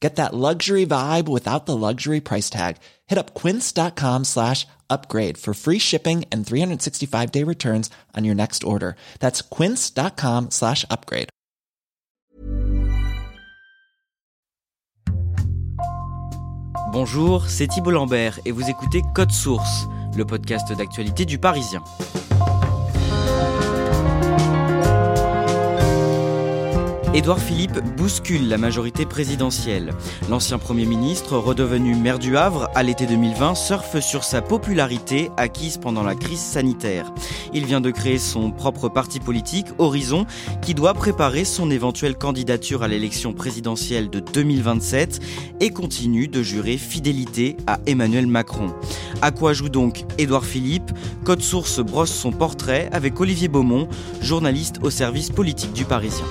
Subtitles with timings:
[0.00, 2.76] Get that luxury vibe without the luxury price tag.
[3.06, 8.62] Hit up quince.com slash upgrade for free shipping and 365 day returns on your next
[8.62, 8.96] order.
[9.20, 11.30] That's quince.com slash upgrade.
[16.92, 21.82] Bonjour, c'est Thibault Lambert et vous écoutez Code Source, le podcast d'actualité du Parisien.
[27.16, 29.94] Édouard Philippe bouscule la majorité présidentielle.
[30.28, 35.78] L'ancien Premier ministre, redevenu maire du Havre à l'été 2020, surfe sur sa popularité acquise
[35.78, 37.10] pendant la crise sanitaire.
[37.54, 40.26] Il vient de créer son propre parti politique, Horizon,
[40.60, 45.20] qui doit préparer son éventuelle candidature à l'élection présidentielle de 2027
[45.60, 48.74] et continue de jurer fidélité à Emmanuel Macron.
[49.22, 50.90] À quoi joue donc Édouard Philippe?
[51.24, 53.88] Code Source brosse son portrait avec Olivier Beaumont,
[54.20, 56.26] journaliste au service politique du Parisien.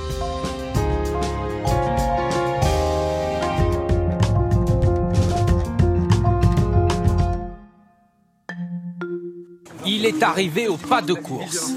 [10.05, 11.73] Est arrivé au pas de course.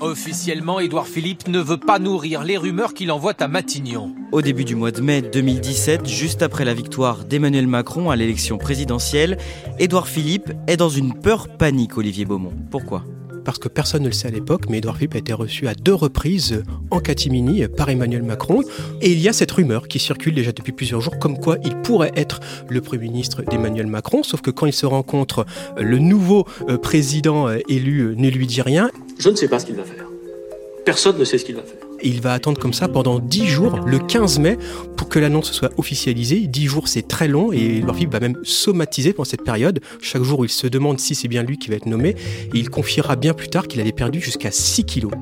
[0.00, 4.14] Officiellement, Édouard Philippe ne veut pas nourrir les rumeurs qu'il envoie à Matignon.
[4.32, 8.58] Au début du mois de mai 2017, juste après la victoire d'Emmanuel Macron à l'élection
[8.58, 9.38] présidentielle,
[9.78, 12.52] Édouard Philippe est dans une peur panique, Olivier Beaumont.
[12.70, 13.02] Pourquoi?
[13.44, 15.74] Parce que personne ne le sait à l'époque, mais Édouard Philippe a été reçu à
[15.74, 18.62] deux reprises en catimini par Emmanuel Macron.
[19.00, 21.76] Et il y a cette rumeur qui circule déjà depuis plusieurs jours, comme quoi il
[21.82, 25.46] pourrait être le Premier ministre d'Emmanuel Macron, sauf que quand il se rencontre,
[25.76, 28.90] le nouveau euh, président euh, élu euh, ne lui dit rien.
[29.18, 30.06] Je ne sais pas ce qu'il va faire.
[30.84, 31.83] Personne ne sait ce qu'il va faire.
[32.04, 34.58] Il va attendre comme ça pendant 10 jours, le 15 mai,
[34.96, 36.46] pour que l'annonce soit officialisée.
[36.46, 39.80] 10 jours, c'est très long et Philippe va même somatiser pendant cette période.
[40.00, 42.70] Chaque jour, il se demande si c'est bien lui qui va être nommé et il
[42.70, 45.12] confiera bien plus tard qu'il avait perdu jusqu'à 6 kilos.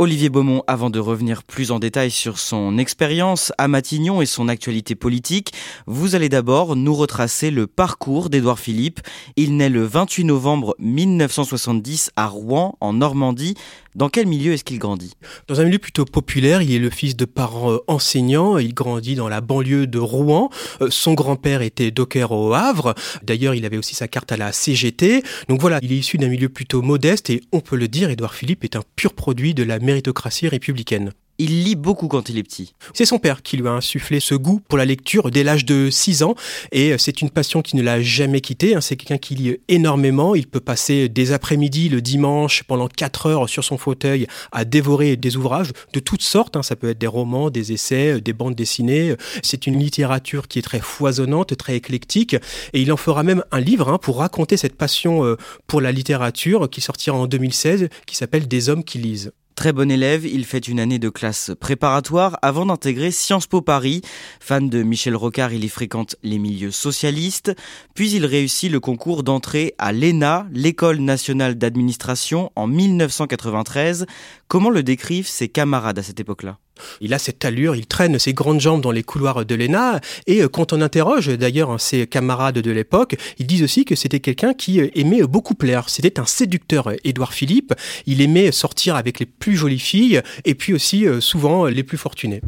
[0.00, 4.48] Olivier Beaumont, avant de revenir plus en détail sur son expérience à Matignon et son
[4.48, 5.52] actualité politique,
[5.86, 9.00] vous allez d'abord nous retracer le parcours d'Édouard Philippe.
[9.36, 13.54] Il naît le 28 novembre 1970 à Rouen, en Normandie.
[13.94, 15.12] Dans quel milieu est-ce qu'il grandit?
[15.46, 19.14] Dans un milieu plutôt populaire, il est le fils de parents euh, enseignants, il grandit
[19.14, 20.50] dans la banlieue de Rouen.
[20.80, 24.50] Euh, son grand-père était docker au Havre, d'ailleurs il avait aussi sa carte à la
[24.50, 25.22] CGT.
[25.48, 28.34] Donc voilà, il est issu d'un milieu plutôt modeste et on peut le dire, Édouard
[28.34, 31.12] Philippe est un pur produit de la méritocratie républicaine.
[31.38, 32.74] Il lit beaucoup quand il est petit.
[32.92, 35.90] C'est son père qui lui a insufflé ce goût pour la lecture dès l'âge de
[35.90, 36.36] 6 ans
[36.70, 38.76] et euh, c'est une passion qui ne l'a jamais quitté.
[38.76, 38.80] Hein.
[38.80, 40.36] C'est quelqu'un qui lit énormément.
[40.36, 45.16] Il peut passer des après-midi le dimanche pendant 4 heures sur son fauteuil à dévorer
[45.16, 46.56] des ouvrages de toutes sortes.
[46.56, 46.62] Hein.
[46.62, 49.16] Ça peut être des romans, des essais, des bandes dessinées.
[49.42, 52.34] C'est une littérature qui est très foisonnante, très éclectique
[52.72, 55.90] et il en fera même un livre hein, pour raconter cette passion euh, pour la
[55.90, 59.32] littérature qui sortira en 2016 qui s'appelle Des hommes qui lisent.
[59.54, 64.02] Très bon élève, il fait une année de classe préparatoire avant d'intégrer Sciences Po Paris.
[64.40, 67.54] Fan de Michel Rocard, il y fréquente les milieux socialistes.
[67.94, 74.06] Puis il réussit le concours d'entrée à l'ENA, l'École nationale d'administration, en 1993.
[74.48, 76.58] Comment le décrivent ses camarades à cette époque-là?
[77.00, 80.00] Il a cette allure, il traîne ses grandes jambes dans les couloirs de l'ENA.
[80.26, 83.94] Et euh, quand on interroge d'ailleurs hein, ses camarades de l'époque, ils disent aussi que
[83.94, 85.88] c'était quelqu'un qui euh, aimait beaucoup plaire.
[85.88, 87.74] C'était un séducteur, euh, Édouard Philippe.
[88.06, 92.40] Il aimait sortir avec les plus jolies filles et puis aussi souvent les plus fortunées.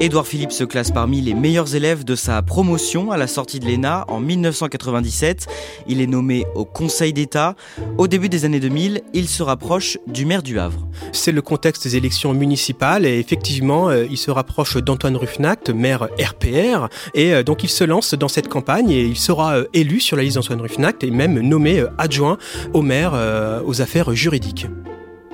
[0.00, 3.66] Édouard Philippe se classe parmi les meilleurs élèves de sa promotion à la sortie de
[3.66, 5.48] l'ENA en 1997.
[5.88, 7.56] Il est nommé au Conseil d'État.
[7.98, 10.86] Au début des années 2000, il se rapproche du maire du Havre.
[11.10, 16.08] C'est le contexte des élections municipales et effectivement, euh, il se rapproche d'Antoine Ruffnacht, maire
[16.20, 19.98] RPR, et euh, donc il se lance dans cette campagne et il sera euh, élu
[19.98, 22.38] sur la liste d'Antoine Ruffnacht et même nommé adjoint
[22.72, 23.14] au maire
[23.66, 24.68] aux affaires juridiques.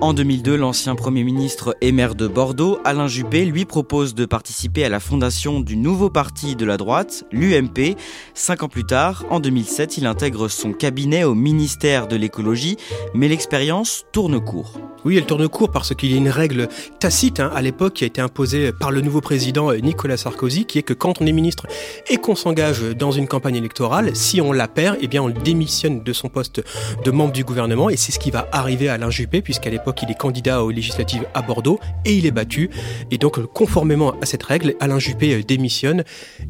[0.04, 4.84] En 2002, l'ancien Premier ministre et maire de Bordeaux, Alain Juppé, lui propose de participer
[4.84, 7.96] à la fondation du nouveau parti de la droite, l'UMP.
[8.34, 12.76] Cinq ans plus tard, en 2007, il intègre son cabinet au ministère de l'écologie,
[13.14, 14.78] mais l'expérience tourne court.
[15.06, 16.68] Oui, elle tourne court parce qu'il y a une règle
[16.98, 20.64] tacite hein, à l'époque qui a été imposée par le nouveau président euh, Nicolas Sarkozy,
[20.64, 21.66] qui est que quand on est ministre
[22.08, 26.02] et qu'on s'engage dans une campagne électorale, si on la perd, eh bien on démissionne
[26.02, 26.62] de son poste
[27.04, 29.94] de membre du gouvernement et c'est ce qui va arriver à Alain Juppé puisqu'à l'époque
[30.02, 32.70] il est candidat aux législatives à Bordeaux et il est battu.
[33.11, 36.05] Et donc conformément à cette règle, Alain Juppé euh, démissionne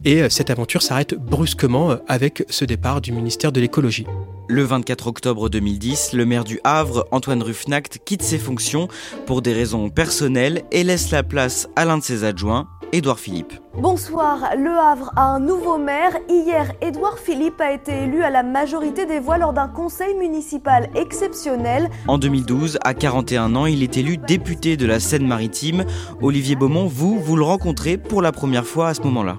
[0.05, 4.07] et euh, cette aventure s'arrête brusquement avec ce départ du ministère de l'écologie.
[4.47, 8.89] Le 24 octobre 2010, le maire du Havre, Antoine Ruffnacht, quitte ses fonctions
[9.25, 13.55] pour des raisons personnelles et laisse la place à l'un de ses adjoints, Édouard Philippe.
[13.73, 16.19] Bonsoir, Le Havre a un nouveau maire.
[16.29, 20.91] Hier, Édouard Philippe a été élu à la majorité des voix lors d'un conseil municipal
[20.95, 21.89] exceptionnel.
[22.07, 25.87] En 2012, à 41 ans, il est élu député de la Seine-Maritime.
[26.21, 29.39] Olivier Beaumont, vous, vous le rencontrez pour la première fois à ce moment-là.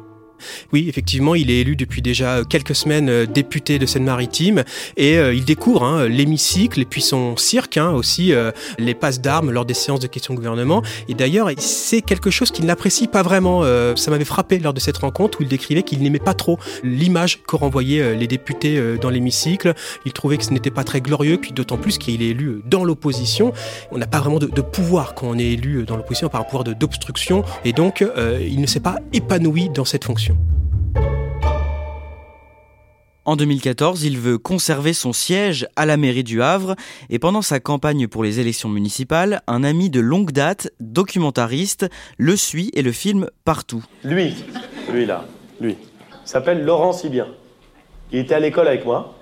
[0.74, 4.64] Oui, effectivement, il est élu depuis déjà quelques semaines euh, député de Seine-Maritime
[4.98, 9.22] et euh, il découvre hein, l'hémicycle et puis son cirque, hein, aussi euh, les passes
[9.22, 10.82] d'armes lors des séances de questions gouvernement.
[11.08, 13.64] Et d'ailleurs, c'est quelque chose qu'il n'apprécie pas vraiment.
[13.96, 17.44] ça m'avait frappé lors de cette rencontre où il décrivait qu'il n'aimait pas trop l'image
[17.44, 19.74] que renvoyaient les députés dans l'hémicycle.
[20.06, 22.84] Il trouvait que ce n'était pas très glorieux, puis d'autant plus qu'il est élu dans
[22.84, 23.54] l'opposition.
[23.92, 27.44] On n'a pas vraiment de, pouvoir quand on est élu dans l'opposition, par pouvoir d'obstruction,
[27.64, 28.04] et donc
[28.42, 30.25] il ne s'est pas épanoui dans cette fonction.
[33.28, 36.76] En 2014, il veut conserver son siège à la mairie du Havre
[37.10, 41.88] et pendant sa campagne pour les élections municipales, un ami de longue date, documentariste,
[42.20, 43.84] le suit et le filme partout.
[44.04, 44.36] Lui,
[44.94, 45.26] lui là,
[45.60, 45.76] lui,
[46.24, 47.26] s'appelle Laurent Sibien.
[48.12, 49.16] Il était à l'école avec moi,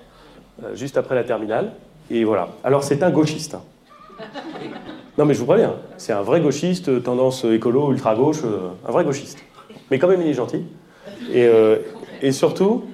[0.62, 1.72] euh, juste après la terminale,
[2.10, 2.50] et voilà.
[2.62, 3.54] Alors c'est un gauchiste.
[3.54, 3.62] Hein.
[5.16, 9.04] Non mais je vous préviens, c'est un vrai gauchiste, tendance écolo, ultra-gauche, euh, un vrai
[9.04, 9.38] gauchiste.
[9.90, 10.66] Mais quand même il est gentil.
[11.32, 11.78] Et, euh,
[12.22, 12.84] et surtout,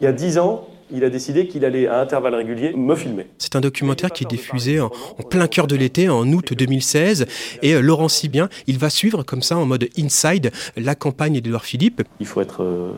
[0.00, 3.26] il y a dix ans, il a décidé qu'il allait à intervalles réguliers me filmer.
[3.38, 4.90] C'est un documentaire qui est diffusé en,
[5.28, 7.26] plein cœur de l'été, en août 2016.
[7.62, 11.64] Et euh, Laurent Sibien, il va suivre comme ça, en mode inside, la campagne d'Edouard
[11.64, 12.02] Philippe.
[12.18, 12.92] Il faut être euh,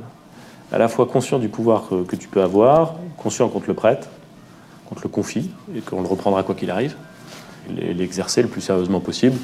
[0.72, 4.08] à la fois conscient du pouvoir que, tu peux avoir, conscient qu'on te le prête,
[4.88, 6.96] qu'on te le confie, et qu'on le reprendra quoi qu'il arrive,
[7.68, 9.36] l'exercer le plus sérieusement possible,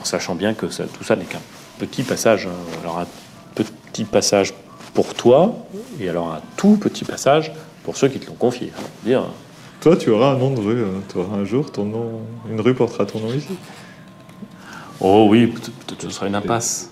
[0.00, 1.40] en sachant bien que tout ça n'est qu'un
[1.78, 2.46] petit passage.
[2.46, 2.80] Hein.
[2.82, 3.06] Alors un
[3.54, 4.54] petit passage
[4.94, 5.54] pour toi,
[6.00, 7.52] et alors un tout petit passage
[7.84, 8.72] pour ceux qui te l'ont confié.
[9.04, 9.24] Dire.
[9.80, 11.02] Toi, tu auras un nom de rue, hein.
[11.10, 12.20] tu auras un jour ton nom,
[12.50, 13.56] une rue portera ton nom ici.
[15.00, 16.90] Oh oui, peut-être ce sera une impasse.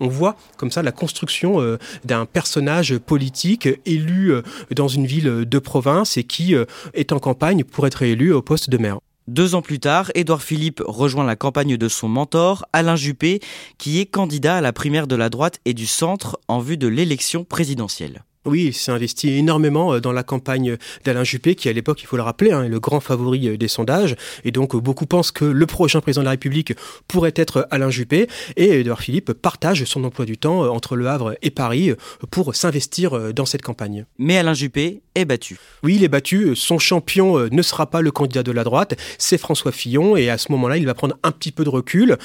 [0.00, 4.42] On voit comme ça la construction euh, d'un personnage politique élu euh,
[4.74, 6.64] dans une ville de province et qui euh,
[6.94, 9.00] est en campagne pour être élu au poste de maire.
[9.30, 13.38] Deux ans plus tard, Édouard Philippe rejoint la campagne de son mentor, Alain Juppé,
[13.78, 16.88] qui est candidat à la primaire de la droite et du centre en vue de
[16.88, 18.24] l'élection présidentielle.
[18.46, 22.06] Oui, il s'est investi énormément euh, dans la campagne d'Alain Juppé, qui à l'époque, il
[22.06, 24.16] faut le rappeler, hein, est le grand favori euh, des sondages.
[24.44, 26.72] Et donc, euh, beaucoup pensent que le prochain président de la République
[27.06, 28.28] pourrait être Alain Juppé.
[28.56, 31.92] Et Edouard Philippe partage son emploi du temps entre Le Havre et Paris
[32.30, 34.06] pour s'investir dans cette campagne.
[34.18, 35.58] Mais Alain Juppé est battu.
[35.82, 36.56] Oui, il est battu.
[36.56, 40.16] Son champion ne sera pas le candidat de la droite, c'est François Fillon.
[40.16, 42.16] Et à ce moment-là, il va prendre un petit peu de recul.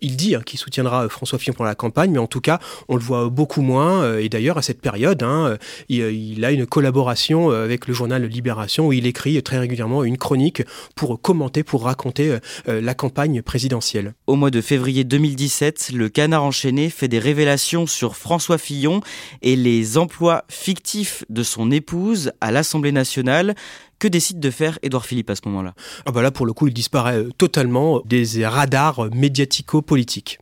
[0.00, 2.96] il dit hein, qu'il soutiendra François Fillon pour la campagne, mais en tout cas, on
[2.96, 4.18] le voit beaucoup moins.
[4.18, 8.88] Et d'ailleurs, à cette période, hein, il, a une collaboration euh, avec le journal Libération
[8.88, 10.62] où il écrit très régulièrement une chronique
[10.94, 14.14] pour commenter, pour raconter euh, euh, la campagne présidentielle.
[14.26, 19.00] Au mois de février 2017, le Canard enchaîné fait des révélations sur François Fillon
[19.42, 23.54] et les emplois fictifs de son épouse à l'Assemblée nationale.
[23.98, 25.74] Que décide de faire Édouard Philippe à ce moment-là?
[26.06, 30.38] Ah bah Là, pour le coup, il disparaît totalement des radars médiatico-politiques.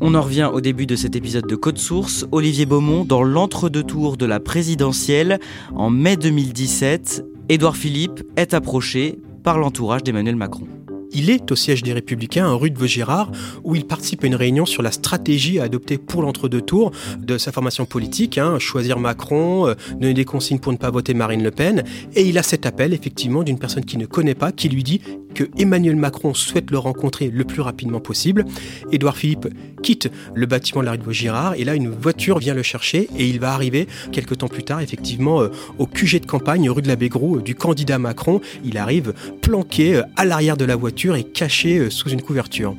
[0.00, 2.26] On en revient au début de cet épisode de Code Source.
[2.32, 5.38] Olivier Beaumont, dans l'entre-deux-tours de la présidentielle,
[5.74, 10.66] en mai 2017, Édouard Philippe est approché par l'entourage d'Emmanuel Macron.
[11.14, 13.30] Il est au siège des Républicains, rue de Vaugirard,
[13.62, 17.38] où il participe à une réunion sur la stratégie à adopter pour l'entre-deux tours de
[17.38, 21.44] sa formation politique, hein, choisir Macron, euh, donner des consignes pour ne pas voter Marine
[21.44, 21.84] Le Pen.
[22.16, 25.00] Et il a cet appel, effectivement, d'une personne qu'il ne connaît pas, qui lui dit
[25.34, 28.44] que Emmanuel Macron souhaite le rencontrer le plus rapidement possible.
[28.92, 29.48] Édouard Philippe
[29.82, 33.08] quitte le bâtiment de la rue de Vaugirard, et là, une voiture vient le chercher,
[33.16, 36.82] et il va arriver, quelques temps plus tard, effectivement, euh, au QG de campagne, rue
[36.82, 38.40] de la Bégrou, euh, du candidat Macron.
[38.64, 42.74] Il arrive planqué à l'arrière de la voiture est caché euh, sous une couverture.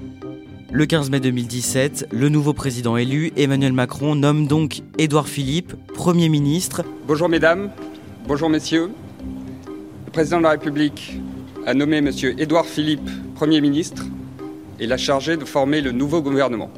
[0.72, 6.27] Le 15 mai 2017, le nouveau président élu, Emmanuel Macron, nomme donc Édouard Philippe Premier
[6.27, 6.84] ministre.
[7.08, 7.70] Bonjour mesdames,
[8.27, 8.89] bonjour messieurs.
[10.05, 11.20] Le président de la République
[11.67, 12.10] a nommé M.
[12.38, 14.05] Édouard Philippe Premier ministre
[14.79, 16.72] et l'a chargé de former le nouveau gouvernement.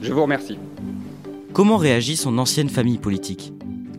[0.00, 0.58] Je vous remercie.
[1.52, 3.52] Comment réagit son ancienne famille politique?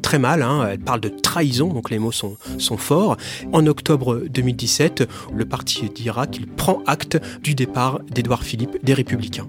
[0.09, 0.67] Très mal, hein.
[0.71, 3.15] elle parle de trahison, donc les mots sont, sont forts.
[3.53, 9.47] En octobre 2017, le parti dira qu'il prend acte du départ d'Édouard Philippe des Républicains.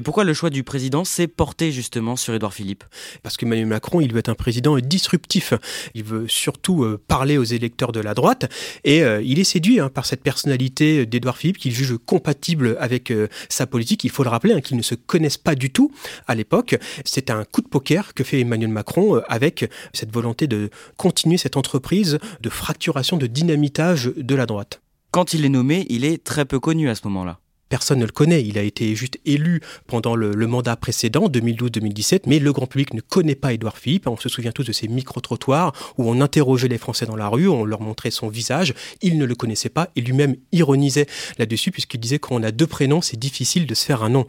[0.00, 2.84] Et pourquoi le choix du président s'est porté justement sur Édouard Philippe?
[3.22, 5.52] Parce qu'Emmanuel Macron, il veut être un président disruptif.
[5.92, 8.50] Il veut surtout euh, parler aux électeurs de la droite.
[8.84, 13.10] Et euh, il est séduit hein, par cette personnalité d'Édouard Philippe qu'il juge compatible avec
[13.10, 14.02] euh, sa politique.
[14.04, 15.92] Il faut le rappeler, hein, qu'ils ne se connaissent pas du tout
[16.26, 16.76] à l'époque.
[17.04, 21.58] C'est un coup de poker que fait Emmanuel Macron avec cette volonté de continuer cette
[21.58, 24.80] entreprise de fracturation, de dynamitage de la droite.
[25.10, 27.38] Quand il est nommé, il est très peu connu à ce moment-là
[27.70, 28.44] personne ne le connaît.
[28.44, 33.00] Il a été juste élu pendant le, mandat précédent, 2012-2017, mais le grand public ne
[33.00, 34.06] connaît pas Édouard Philippe.
[34.06, 37.48] On se souvient tous de ces micro-trottoirs où on interrogeait les Français dans la rue,
[37.48, 38.74] on leur montrait son visage.
[39.00, 41.06] Il ne le connaissait pas et lui-même ironisait
[41.38, 44.26] là-dessus puisqu'il disait qu'on a deux prénoms, c'est difficile de se faire un nom.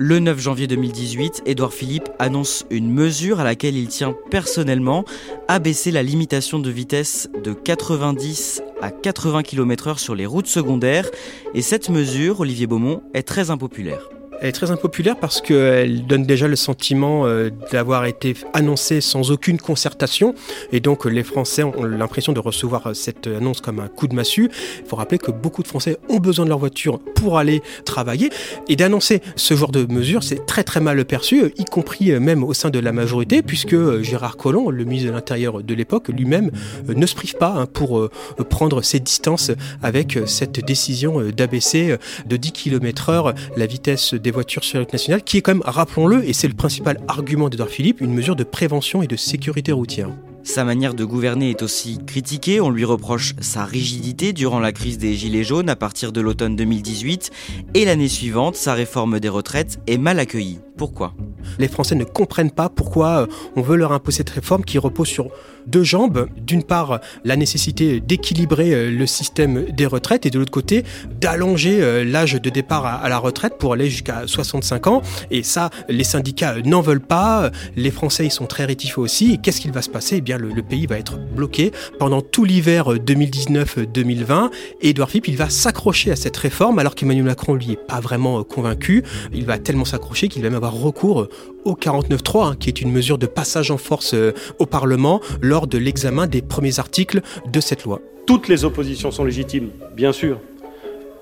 [0.00, 5.04] Le 9 janvier 2018, Édouard Philippe annonce une mesure à laquelle il tient personnellement,
[5.48, 11.10] abaisser la limitation de vitesse de 90 à 80 km/h sur les routes secondaires.
[11.52, 14.08] Et cette mesure, Olivier Beaumont, est très impopulaire.
[14.40, 19.32] Elle est très impopulaire parce qu'elle donne déjà le sentiment euh, d'avoir été annoncée sans
[19.32, 20.34] aucune concertation.
[20.72, 24.48] Et donc les Français ont l'impression de recevoir cette annonce comme un coup de massue.
[24.80, 28.30] Il faut rappeler que beaucoup de Français ont besoin de leur voiture pour aller travailler.
[28.68, 32.44] Et d'annoncer ce genre de mesures, c'est très très mal perçu, y compris euh, même
[32.44, 36.08] au sein de la majorité, puisque euh, Gérard Collomb, le ministre de l'Intérieur de l'époque,
[36.08, 36.50] lui-même
[36.88, 38.08] ne se prive pas hein, pour
[38.48, 39.50] prendre ses distances
[39.82, 44.92] avec cette décision d'abaisser de 10 km heure la vitesse des voitures sur la route
[44.92, 48.36] nationale, qui est quand même, rappelons-le, et c'est le principal argument d'Edouard Philippe, une mesure
[48.36, 50.10] de prévention et de sécurité routière.
[50.44, 52.60] Sa manière de gouverner est aussi critiquée.
[52.60, 56.56] On lui reproche sa rigidité durant la crise des Gilets jaunes à partir de l'automne
[56.56, 57.30] 2018.
[57.74, 60.60] Et l'année suivante, sa réforme des retraites est mal accueillie.
[60.78, 61.12] Pourquoi
[61.58, 65.08] Les Français ne comprennent pas pourquoi euh, on veut leur imposer cette réforme qui repose
[65.08, 65.28] sur
[65.66, 66.28] deux jambes.
[66.36, 70.84] D'une part, la nécessité d'équilibrer euh, le système des retraites et de l'autre côté,
[71.20, 75.02] d'allonger euh, l'âge de départ à la retraite pour aller jusqu'à 65 ans.
[75.32, 77.50] Et ça, les syndicats n'en veulent pas.
[77.76, 79.32] Les Français, ils sont très rétifs aussi.
[79.32, 80.18] Et qu'est-ce qu'il va se passer?
[80.18, 84.50] Eh bien, le, pays va être bloqué pendant tout l'hiver 2019-2020.
[84.80, 87.98] Et Edouard Philippe, il va s'accrocher à cette réforme alors qu'Emmanuel Macron, lui, est pas
[87.98, 89.02] vraiment convaincu.
[89.32, 91.28] Il va tellement s'accrocher qu'il va même avoir recours
[91.64, 95.66] au 49.3, hein, qui est une mesure de passage en force euh, au Parlement lors
[95.66, 97.20] de l'examen des premiers articles
[97.50, 98.00] de cette loi.
[98.26, 100.38] Toutes les oppositions sont légitimes, bien sûr.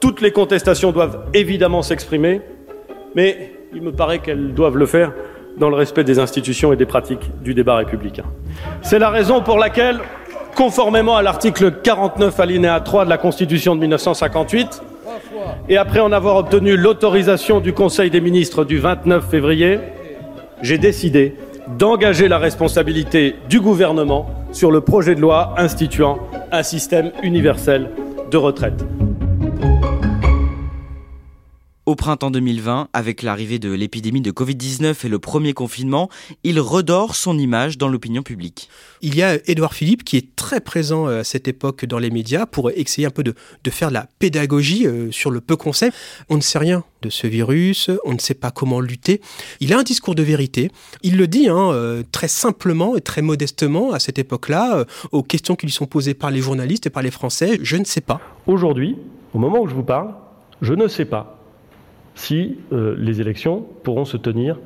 [0.01, 2.41] Toutes les contestations doivent évidemment s'exprimer,
[3.15, 5.13] mais il me paraît qu'elles doivent le faire
[5.59, 8.25] dans le respect des institutions et des pratiques du débat républicain.
[8.83, 10.01] C'est la raison pour laquelle,
[10.55, 14.83] conformément à l'article 49 alinéa 3 de la Constitution de 1958,
[15.69, 19.79] et après en avoir obtenu l'autorisation du Conseil des ministres du 29 février,
[20.63, 21.37] j'ai décidé
[21.79, 26.19] d'engager la responsabilité du gouvernement sur le projet de loi instituant
[26.53, 27.91] un système universel
[28.31, 28.85] de retraite.
[31.87, 36.11] Au printemps 2020, avec l'arrivée de l'épidémie de Covid-19 et le premier confinement,
[36.43, 38.69] il redore son image dans l'opinion publique.
[39.03, 42.11] Il y a Édouard Philippe qui est très présent euh, à cette époque dans les
[42.11, 43.35] médias pour essayer un peu de,
[43.71, 45.93] faire de la pédagogie euh, sur le peu qu'on sait.
[46.29, 49.21] On ne sait rien de ce virus, on ne sait pas comment lutter.
[49.61, 50.73] Il a un discours de vérité.
[51.05, 55.55] Il le dit hein, euh, très simplement et très modestement à cette époque-là, aux questions
[55.55, 57.61] qui lui sont posées par les journalistes et par les Français.
[57.63, 58.21] Je ne sais pas.
[58.49, 58.97] Aujourd'hui,
[59.33, 60.17] au moment où je vous parle,
[60.63, 61.36] je ne sais pas
[62.17, 64.59] si euh, les élections pourront se tenir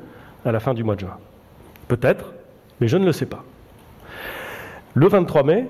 [0.47, 1.19] à la fin du mois de juin.
[1.88, 2.33] Peut-être,
[2.80, 3.45] mais je ne le sais pas.
[4.95, 5.66] Le 23 mai,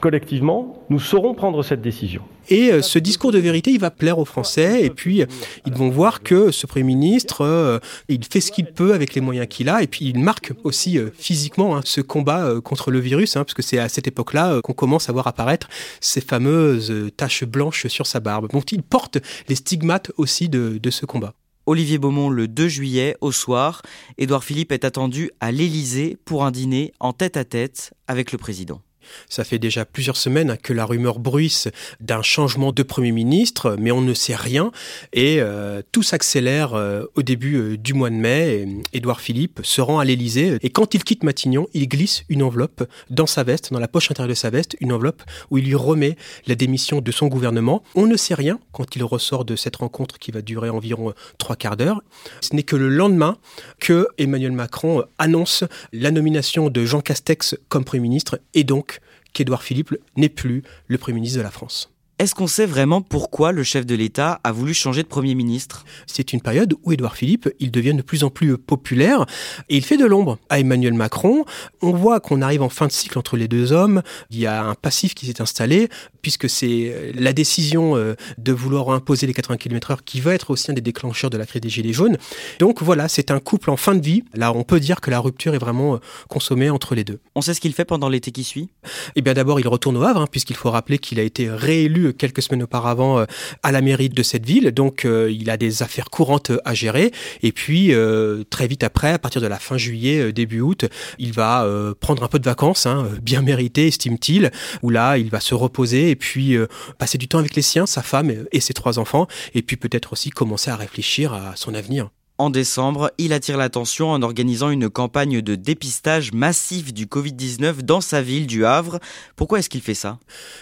[0.00, 2.22] collectivement, nous saurons prendre cette décision.
[2.48, 5.22] Et euh, ce discours de vérité, il va plaire aux Français, et puis
[5.66, 7.78] ils vont voir que ce Premier ministre, euh,
[8.08, 10.98] il fait ce qu'il peut avec les moyens qu'il a, et puis il marque aussi
[10.98, 14.60] euh, physiquement hein, ce combat contre le virus, hein, parce que c'est à cette époque-là
[14.62, 15.68] qu'on commence à voir apparaître
[16.00, 18.50] ces fameuses taches blanches sur sa barbe.
[18.50, 21.34] Donc il porte les stigmates aussi de, de ce combat.
[21.66, 23.82] Olivier Beaumont le 2 juillet au soir.
[24.18, 28.38] Édouard Philippe est attendu à l'Élysée pour un dîner en tête à tête avec le
[28.38, 28.80] président.
[29.28, 31.68] Ça fait déjà plusieurs semaines que la rumeur bruisse
[32.00, 34.72] d'un changement de Premier ministre, mais on ne sait rien.
[35.12, 38.66] Et euh, tout s'accélère euh, au début euh, du mois de mai.
[38.92, 42.84] Édouard Philippe se rend à l'Élysée et quand il quitte Matignon, il glisse une enveloppe
[43.08, 45.74] dans sa veste, dans la poche intérieure de sa veste, une enveloppe où il lui
[45.74, 47.82] remet la démission de son gouvernement.
[47.94, 51.56] On ne sait rien quand il ressort de cette rencontre qui va durer environ trois
[51.56, 52.02] quarts d'heure.
[52.40, 53.38] Ce n'est que le lendemain
[53.78, 58.99] que Emmanuel Macron annonce la nomination de Jean Castex comme Premier ministre et donc
[59.32, 61.89] qu'Édouard Philippe n'est plus le Premier ministre de la France.
[62.20, 65.86] Est-ce qu'on sait vraiment pourquoi le chef de l'État a voulu changer de Premier ministre?
[66.06, 69.24] C'est une période où Édouard Philippe, il devient de plus en plus populaire
[69.70, 71.46] et il fait de l'ombre à Emmanuel Macron.
[71.80, 74.02] On voit qu'on arrive en fin de cycle entre les deux hommes.
[74.30, 75.88] Il y a un passif qui s'est installé
[76.20, 80.70] puisque c'est la décision euh, de vouloir imposer les 80 km/h qui va être aussi
[80.70, 82.18] un des déclencheurs de la crise des Gilets jaunes.
[82.58, 84.24] Donc voilà, c'est un couple en fin de vie.
[84.34, 85.98] Là, on peut dire que la rupture est vraiment euh,
[86.28, 87.20] consommée entre les deux.
[87.34, 88.68] On sait ce qu'il fait pendant l'été qui suit?
[89.16, 92.09] Eh bien d'abord, il retourne au Havre, hein, puisqu'il faut rappeler qu'il a été réélu
[92.10, 93.24] quelques semaines auparavant euh,
[93.62, 94.70] à la mairie de cette ville.
[94.70, 97.12] Donc euh, il a des affaires courantes à gérer.
[97.42, 100.86] Et puis euh, très vite après, à partir de la fin juillet, début août,
[101.18, 101.66] il va
[102.00, 104.50] prendre un peu de vacances, hein, bien méritées, estime-t-il,
[104.82, 106.56] où là il va se reposer et puis
[106.98, 110.12] passer du temps avec les siens, sa femme et ses trois enfants, et puis peut-être
[110.12, 112.10] aussi commencer à réfléchir à son avenir.
[112.40, 118.00] En décembre, il attire l'attention en organisant une campagne de dépistage massif du Covid-19 dans
[118.00, 118.98] sa ville du Havre.
[119.36, 120.18] Pourquoi est-ce qu'il fait ça?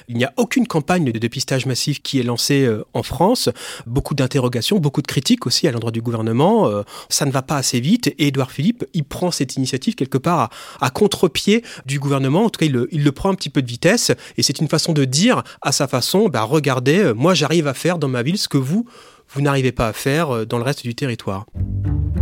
[0.09, 3.49] Il n'y a aucune campagne de dépistage massif qui est lancée euh, en France.
[3.87, 6.67] Beaucoup d'interrogations, beaucoup de critiques aussi à l'endroit du gouvernement.
[6.67, 10.19] Euh, ça ne va pas assez vite et Édouard Philippe, il prend cette initiative quelque
[10.19, 12.47] part à, contre-pied du gouvernement.
[12.47, 14.95] En tout cas, il le, prend un petit peu de vitesse et c'est une façon
[14.95, 18.37] de dire à sa façon, bah, regardez, euh, moi j'arrive à faire dans ma ville
[18.37, 18.85] ce que vous
[19.31, 21.47] vous n'arrivez pas à faire euh, dans le reste du territoire.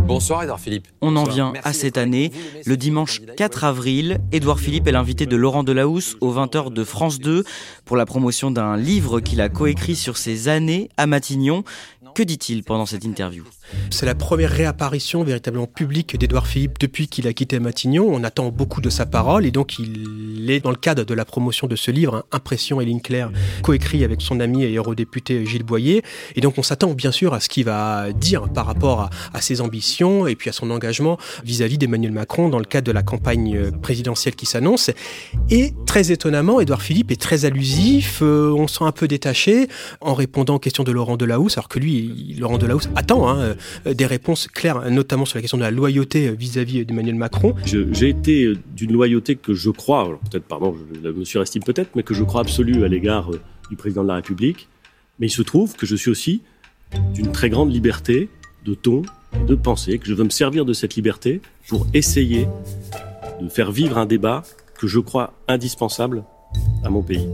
[0.07, 0.87] Bonsoir Edouard Philippe.
[1.01, 2.31] On en vient à cette année.
[2.65, 7.19] Le dimanche 4 avril, Edouard Philippe est l'invité de Laurent Delahousse au 20h de France
[7.19, 7.43] 2
[7.83, 11.63] pour la promotion d'un livre qu'il a coécrit sur ses années à Matignon.
[12.15, 13.43] Que dit-il pendant cette interview?
[13.89, 18.07] C'est la première réapparition véritablement publique d'Edouard Philippe depuis qu'il a quitté Matignon.
[18.09, 21.25] On attend beaucoup de sa parole et donc il est dans le cadre de la
[21.25, 23.31] promotion de ce livre, hein, Impression et ligne claire,
[23.63, 26.03] coécrit avec son ami et eurodéputé Gilles Boyer.
[26.35, 29.61] Et donc on s'attend bien sûr à ce qu'il va dire par rapport à, ses
[29.61, 33.71] ambitions et puis à son engagement vis-à-vis d'Emmanuel Macron dans le cadre de la campagne
[33.71, 34.91] présidentielle qui s'annonce.
[35.49, 39.67] Et très étonnamment, Edouard Philippe est très allusif, euh, on sent un peu détaché
[40.01, 44.05] en répondant aux questions de Laurent Delahousse, alors que lui, Laurent Delahousse attend hein, des
[44.05, 47.55] réponses claires, notamment sur la question de la loyauté vis-à-vis d'Emmanuel Macron.
[47.65, 52.13] J'ai été d'une loyauté que je crois, peut-être, pardon, je me surestime peut-être, mais que
[52.13, 54.67] je crois absolue à l'égard euh, du président de la République.
[55.19, 56.41] Mais il se trouve que je suis aussi
[57.13, 58.29] d'une très grande liberté
[58.65, 59.01] de ton,
[59.47, 62.47] de pensée, que je veux me servir de cette liberté pour essayer
[63.41, 64.43] de faire vivre un débat
[64.79, 66.23] que je crois indispensable
[66.83, 67.27] à mon pays.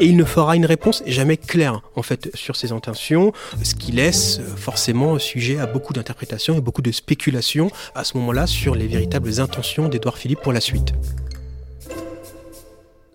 [0.00, 3.92] Et il ne fera une réponse jamais claire en fait sur ses intentions, ce qui
[3.92, 8.74] laisse euh, forcément sujet à beaucoup d'interprétations et beaucoup de spéculations à ce moment-là sur
[8.74, 10.92] les véritables intentions d'Édouard Philippe pour la suite.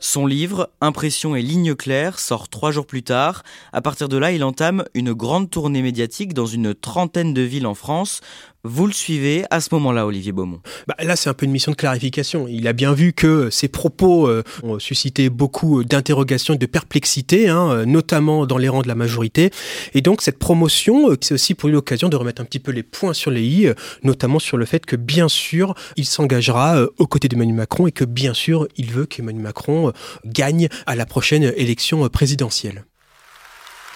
[0.03, 3.43] Son livre, Impression et lignes claires, sort trois jours plus tard.
[3.71, 7.67] À partir de là, il entame une grande tournée médiatique dans une trentaine de villes
[7.67, 8.21] en France.
[8.63, 11.71] Vous le suivez à ce moment-là, Olivier Beaumont bah Là, c'est un peu une mission
[11.71, 12.47] de clarification.
[12.47, 17.49] Il a bien vu que ses propos euh, ont suscité beaucoup d'interrogations et de perplexité,
[17.49, 19.49] hein, euh, notamment dans les rangs de la majorité.
[19.95, 22.71] Et donc, cette promotion, euh, c'est aussi pour lui l'occasion de remettre un petit peu
[22.71, 23.67] les points sur les i,
[24.03, 28.05] notamment sur le fait que, bien sûr, il s'engagera aux côtés d'Emmanuel Macron et que,
[28.05, 29.91] bien sûr, il veut qu'Emmanuel Macron
[30.23, 32.85] gagne à la prochaine élection présidentielle.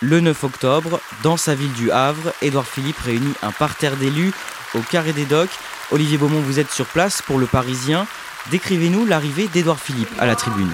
[0.01, 4.33] Le 9 octobre, dans sa ville du Havre, Édouard Philippe réunit un parterre d'élus
[4.75, 5.57] au Carré des Docks.
[5.91, 8.07] Olivier Beaumont, vous êtes sur place pour Le Parisien.
[8.51, 10.71] Décrivez-nous l'arrivée d'Édouard Philippe à la tribune.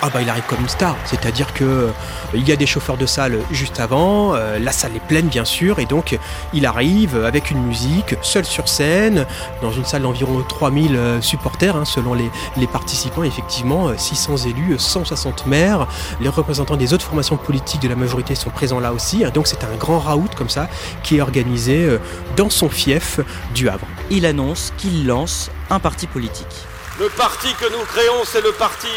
[0.00, 1.90] Ah bah il arrive comme une star, c'est-à-dire que euh,
[2.34, 5.44] il y a des chauffeurs de salle juste avant, euh, la salle est pleine bien
[5.44, 6.18] sûr, et donc
[6.52, 9.26] il arrive avec une musique, seul sur scène,
[9.60, 14.78] dans une salle d'environ 3000 euh, supporters hein, selon les, les, participants, effectivement 600 élus,
[14.78, 15.86] 160 maires,
[16.20, 19.30] les représentants des autres formations politiques de la majorité sont présents là aussi, hein.
[19.34, 20.68] donc c'est un grand raout comme ça
[21.02, 21.98] qui est organisé
[22.36, 23.20] dans son fief
[23.54, 23.86] du Havre.
[24.10, 26.46] Il annonce qu'il lance un parti politique.
[26.98, 28.88] Le parti que nous créons, c'est le parti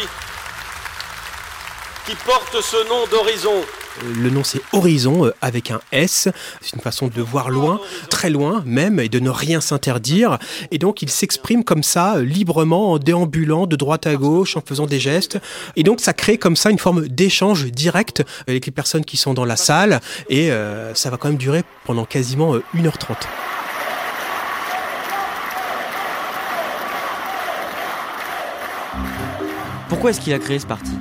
[2.06, 3.64] qui porte ce nom d'horizon.
[4.16, 6.28] Le nom c'est Horizon euh, avec un S.
[6.60, 10.38] C'est une façon de voir loin, très loin même, et de ne rien s'interdire.
[10.70, 14.62] Et donc il s'exprime comme ça, euh, librement, en déambulant de droite à gauche, en
[14.66, 15.38] faisant des gestes.
[15.76, 19.34] Et donc ça crée comme ça une forme d'échange direct avec les personnes qui sont
[19.34, 20.00] dans la salle.
[20.28, 23.16] Et euh, ça va quand même durer pendant quasiment 1h30.
[29.88, 30.92] Pourquoi est-ce qu'il a créé ce parti?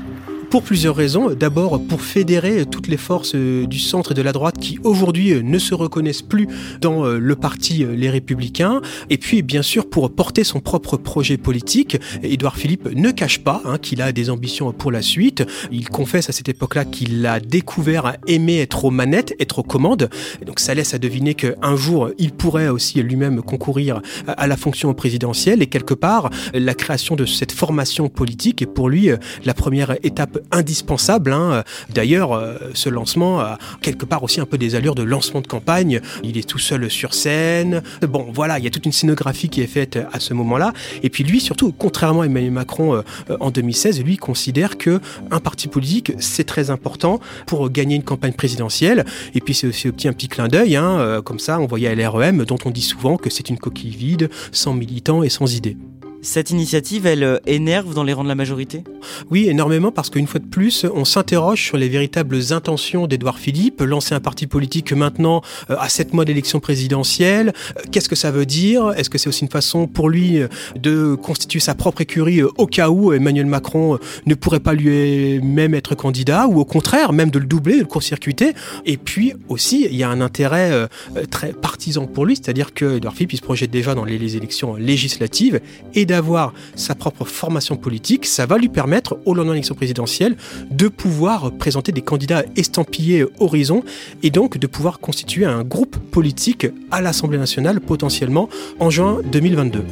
[0.52, 1.30] Pour plusieurs raisons.
[1.30, 5.32] D'abord, pour fédérer toutes les forces euh, du centre et de la droite qui aujourd'hui
[5.32, 6.46] euh, ne se reconnaissent plus
[6.82, 8.82] dans euh, le parti Les Républicains.
[9.10, 11.98] Et puis, bien sûr, pour porter son propre projet politique.
[12.22, 15.46] Édouard Philippe ne cache pas hein, qu'il a des ambitions pour la suite.
[15.72, 20.10] Il confesse à cette époque-là qu'il a découvert aimer être aux manettes, être aux commandes.
[20.46, 24.94] Donc, ça laisse à deviner qu'un jour, il pourrait aussi lui-même concourir à la fonction
[24.94, 25.62] présidentielle.
[25.62, 29.12] Et quelque part, la création de cette formation politique est pour lui
[29.46, 31.32] la première étape indispensable.
[31.32, 31.64] Hein.
[31.94, 35.48] D'ailleurs, euh, ce lancement a quelque part aussi un peu des allures de lancement de
[35.48, 36.02] campagne.
[36.24, 37.82] Il est tout seul sur scène.
[38.02, 40.74] Bon, voilà, il y a toute une scénographie qui est faite à ce moment-là.
[41.04, 43.02] Et puis lui, surtout, contrairement à Emmanuel Macron euh,
[43.40, 45.00] en 2016, lui considère que
[45.30, 49.06] un parti politique, c'est très important pour gagner une campagne présidentielle.
[49.36, 51.68] Et puis c'est aussi un petit, un petit clin d'œil, hein, euh, comme ça, on
[51.68, 55.30] voyait à l'REM, dont on dit souvent que c'est une coquille vide, sans militants et
[55.30, 55.78] sans idées.
[56.22, 58.84] Cette initiative, elle euh, énerve dans les rangs de la majorité?
[59.30, 63.82] Oui, énormément, parce qu'une fois de plus, on s'interroge sur les véritables intentions d'Edouard Philippe,
[63.82, 67.54] lancer un parti politique maintenant euh, à sept mois d'élection présidentielle.
[67.78, 68.92] Euh, qu'est-ce que ça veut dire?
[68.98, 70.40] Est-ce que c'est aussi une façon pour lui
[70.76, 75.96] de constituer sa propre écurie au cas où Emmanuel Macron ne pourrait pas lui-même être
[75.96, 78.54] candidat, ou au contraire, même de le doubler, de le court-circuiter?
[78.86, 80.88] Et puis aussi, il y a un intérêt
[81.30, 84.76] très partisan pour lui, c'est-à-dire que Edouard Philippe, il se projette déjà dans les élections
[84.76, 85.60] législatives
[85.94, 88.91] et d'avoir sa propre formation politique, ça va lui permettre,
[89.26, 90.36] au lendemain de l'élection présidentielle,
[90.70, 93.84] de pouvoir présenter des candidats estampillés Horizon
[94.24, 98.50] et donc de pouvoir constituer un groupe politique à l'Assemblée nationale potentiellement
[98.80, 99.86] en juin 2022.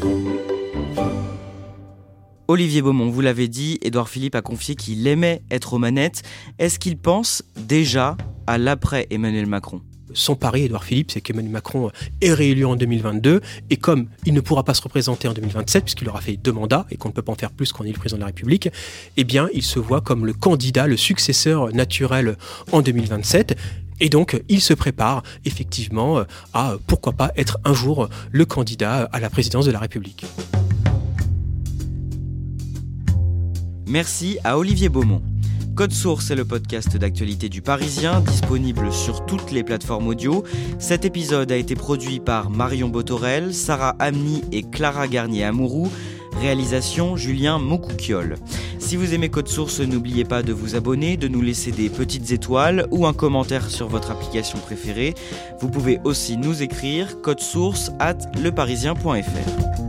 [2.47, 6.23] Olivier Beaumont, vous l'avez dit, Édouard Philippe a confié qu'il aimait être aux manettes.
[6.57, 9.81] Est-ce qu'il pense déjà à l'après Emmanuel Macron?
[10.13, 11.91] Son pari, Édouard Philippe, c'est qu'Emmanuel Macron
[12.21, 16.09] est réélu en 2022 et comme il ne pourra pas se représenter en 2027 puisqu'il
[16.09, 17.97] aura fait deux mandats et qu'on ne peut pas en faire plus qu'on est le
[17.97, 18.69] président de la République,
[19.17, 22.37] eh bien, il se voit comme le candidat, le successeur naturel
[22.71, 23.57] en 2027.
[24.01, 29.19] Et donc, il se prépare effectivement à, pourquoi pas, être un jour le candidat à
[29.19, 30.25] la présidence de la République.
[33.87, 35.21] Merci à Olivier Beaumont.
[35.79, 40.43] Code Source est le podcast d'actualité du Parisien, disponible sur toutes les plateformes audio.
[40.77, 45.89] Cet épisode a été produit par Marion Botorel, Sarah Amni et Clara Garnier-Amouroux.
[46.41, 48.35] Réalisation Julien Moncouquiole.
[48.79, 52.29] Si vous aimez Code Source, n'oubliez pas de vous abonner, de nous laisser des petites
[52.33, 55.13] étoiles ou un commentaire sur votre application préférée.
[55.61, 59.88] Vous pouvez aussi nous écrire code source at leparisien.fr.